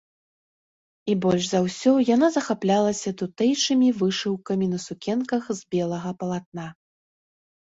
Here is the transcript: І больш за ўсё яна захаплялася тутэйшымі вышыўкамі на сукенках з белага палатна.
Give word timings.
І 1.13 1.15
больш 1.25 1.43
за 1.51 1.59
ўсё 1.65 1.91
яна 2.15 2.29
захаплялася 2.37 3.09
тутэйшымі 3.21 3.87
вышыўкамі 4.01 4.65
на 4.73 4.79
сукенках 4.87 5.43
з 5.61 5.69
белага 5.77 6.09
палатна. 6.25 6.67